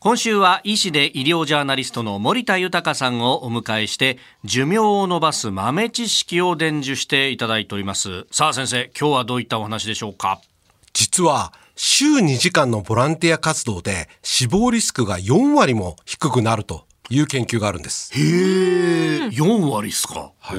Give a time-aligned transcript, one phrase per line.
[0.00, 8.24] 今週は医師で医療ジャーナリストの森田豊さんをお迎えして寿命を延ばす豆知識を伝授していただいております。
[8.30, 10.40] さあ先生今日はどういったお話でしょうか？
[10.92, 18.12] 実は週2時間のボランティア活動で死亡リスクが4割も低くなるという研究があるんです。
[18.16, 20.58] へえ4割っすか、はい、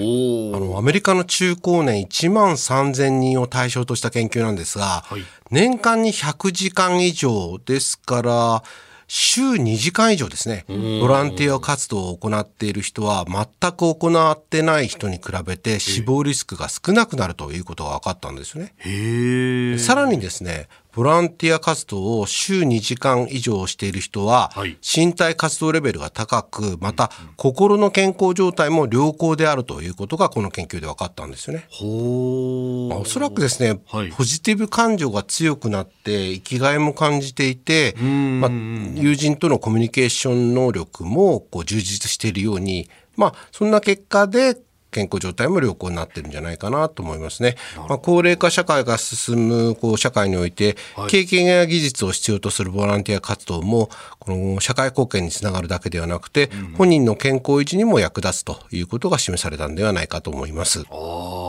[0.54, 5.24] あのアメリカの中高年1万3000人を対象とした研究なんですが、はい。
[5.50, 8.64] 年間に100時間以上ですから
[9.12, 19.78] 週2時間以上ですねボランティア活動を行っている人は全く行ってない人に比べて死亡リスクが少なくなるということが分かったんですよね。
[19.80, 24.78] さらにですね、ボランティア活動を週2時間以上している人は、はい。
[24.82, 31.66] 身体活動レベルが高く、また心の健康状態も良好であるということがこの研究で分かったんですよね。
[31.70, 34.10] ほまあおそらくですね、はい。
[34.10, 38.42] ポジティブ感情が強くなって生きがいも感じていて、ん。
[38.42, 38.52] まあ、
[38.96, 44.58] 友人とのコミュニケーション能力もこう充実しているように、まあ、そんな結果で
[44.92, 47.56] 健康状態も良好になってるんじゃないかなと思いますね。
[47.88, 60.86] まあ、高齢化社会が進むこう社会において、はい経験や技術を必要とするボランティア活動もこの社会貢献につながるだけではなくて、本人の健康維持にも役立つということが示されたんではないかと思います。
[60.90, 61.49] ああ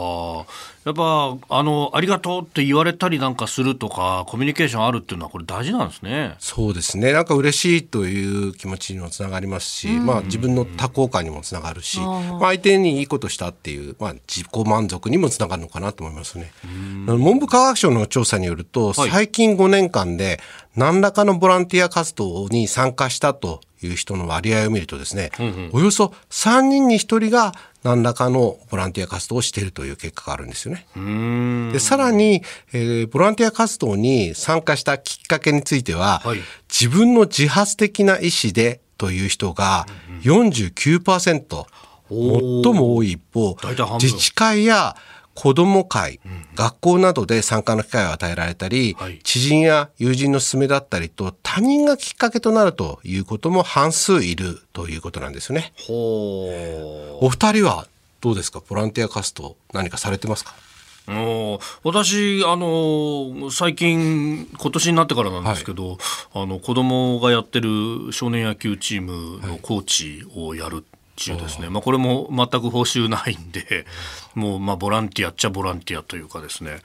[0.84, 6.36] やっぱあのありがとうって言われたりなんかするとかコミュニケーションあるっていうのはこれ大事なんですね。
[6.39, 7.12] そうですね。
[7.12, 16.51] なんか嬉しいという気持ちにもつながりますし、まあ自分の多幸感にもつながるし、まあ相手にいいことしたっていう、まあ自己満足にもつながるのかなと思いますね。
[17.06, 19.11] 文部科学省の調査によると、はい。
[19.11, 20.41] 最近5年間で
[20.77, 25.31] 何らかのボランティア活動に参加したという人の割合を見るとですね、
[25.73, 30.86] およそ3人に1人が何らかのボランティア活動をしているという結果があるんですよね。
[31.73, 32.42] でさらに、
[32.73, 36.41] えーボランティア活動に参加したきっかけについては、はい。
[36.69, 39.86] 自分の自発的な意思でという人が
[40.23, 41.64] 49%、
[42.11, 42.62] おー。
[42.64, 43.56] 最も多い一方
[44.01, 44.97] 自治会や
[45.41, 46.20] 子ども会、
[46.55, 49.20] 学校などで参加の機会を与えられたり、はい。
[49.20, 55.73] 知人や友人の勧めだったりと他人がきっかけとなるということも半数いるということなんですよね。
[55.79, 56.50] ほ
[57.23, 57.89] お二人は
[58.20, 58.61] どうですか？
[58.68, 60.55] ボランティア活動何かされてますか？
[61.84, 65.96] 私あの最近今年になってからなんですけど、
[66.34, 70.84] あの子供がやってる少年野球チームのコーチをやる
[71.20, 73.85] っていうですね、まあ、これも全く報酬ないんで、
[74.35, 76.81] もうまあボランティアっちゃボランティアというかですね、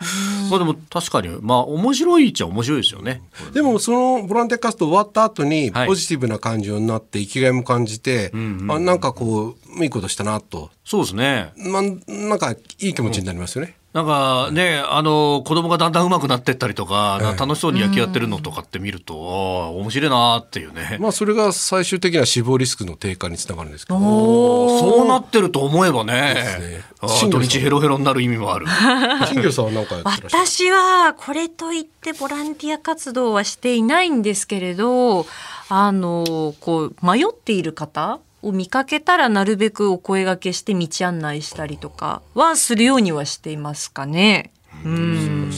[0.50, 3.22] まあでも確かにまあ面白いっちゃ面白いですよね。
[3.54, 11.54] でもそのボランティア活動終わった後にはいポジティブな感情になって生きがいも感じて、あなんかこういいことしたなと、そうですね。
[11.56, 11.82] まあ、
[12.12, 13.76] なんかいい気持ちになりますよね。
[13.96, 20.98] なんかね、あの子供がだんだん上手くなってったりとか、なんか楽しそうに野球やってるのとかって見ると、ああ面白いなっていうね。
[21.00, 26.14] まあそれが最終的には死亡リスクの低下につながるんですけど、そうなってると思えばね。
[26.14, 26.84] ね。
[27.30, 28.66] 土日ヘロヘロになる意味もある。
[29.32, 35.26] 金魚さんは何かやってらっしゃる私はこれといってボランティア活動はしていないんですけれど
[35.70, 44.52] あのこう迷っている方を見かけたらなるべくお声掛けして道案内したりとかはするようにはしていますかね。
[44.84, 45.52] うん。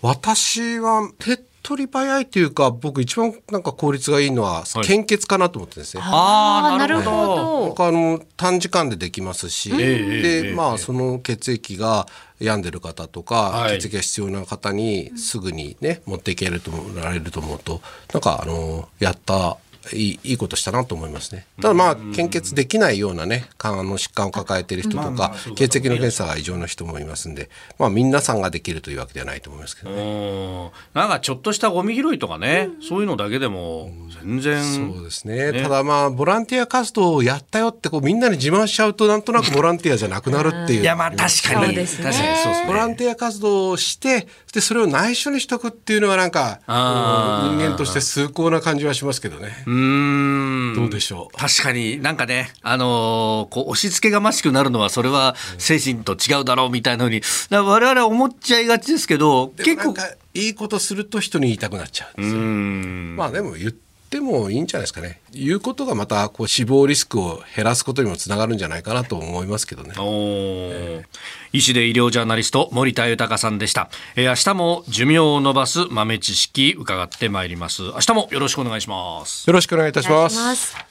[0.00, 4.86] 私は手っ取り早いというか僕一番なんか効率がいいのははい。
[4.86, 6.02] 献血かなと思ってですね。
[6.04, 7.74] あーなるほど。
[7.74, 12.06] かあの短時間でできますし、ええええでまあその血液が
[12.38, 13.78] 病んでる方とか、はい。
[13.78, 17.80] 血液が必要な方にすぐにね持っていけると思られると思うと
[18.12, 19.58] なんかあのやった
[19.92, 21.46] いいいいことしたなと思いますね。
[21.60, 30.02] ただまあ献血できないようなね肝の疾患を抱えている人とか、まあまあそうだ血液の検査が異常な人もいますんで、まあ皆さんができるというわけではないと思いますけどね。
[30.02, 31.00] うん。
[31.00, 33.90] なんかちょっとしたゴミ拾いとかね、そういうのだけでも
[34.22, 35.62] 全然、そうですね。
[35.62, 40.82] ただまあボランティア活動をやったよってこうみんなに自慢しちゃうとなんとなくボランティアじゃなくなるっていう。
[40.82, 41.66] いやまあ確かに。
[41.66, 42.04] そうですね。
[42.04, 42.66] 確かにそうですね。
[42.66, 49.64] ボランティア活動をしてでそれを内緒にしとくっていうのはなんか人間として崇高な感じはしますけどね。
[49.70, 50.74] うーん。
[50.74, 51.36] どうでしょう。
[51.36, 59.94] 確かになんかね、あのーこう押し付けがましくなるのはそれは精神と違うだろうみたいなふうに我々は思っちゃいがちですけど結構
[60.34, 62.40] いいことすると人に言いたくなっちゃうんですよ。
[62.40, 63.16] うん。
[63.16, 65.20] まあでも言ってもいいんじゃないですかね。
[65.30, 69.92] 言うことがまたこう死亡リスクを減らすことにもつながるんじゃないかなと思いますけどね。
[69.98, 71.04] おー
[71.52, 80.02] 医師で医療ジャーナリスト森田豊さんでした、えー明日も寿命を延ばす豆知識伺ってまいります明日もよろしくお願いしますよろしくお願いいた。
[80.02, 80.89] します